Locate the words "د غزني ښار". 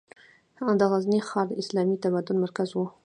0.79-1.45